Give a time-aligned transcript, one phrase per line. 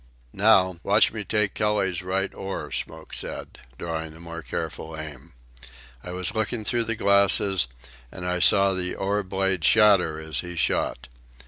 [0.33, 5.33] "Now, watch me take Kelly's right oar," Smoke said, drawing a more careful aim.
[6.03, 7.67] I was looking through the glasses,
[8.11, 11.07] and I saw the oar blade shatter as he shot.